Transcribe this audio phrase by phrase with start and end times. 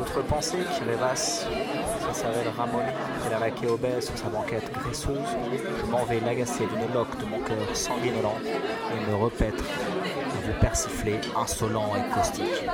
[0.00, 1.46] votre pensée qui rêvasse
[2.00, 2.80] Ça s'appelle Ramon,
[3.26, 5.18] il a laqué obèse sur sa banquette graisseuse.
[5.78, 10.58] Je m'en vais l'agacer d'une loque de mon cœur sanguinolent et me repaître à vous
[10.58, 12.64] persifler insolent et caustique.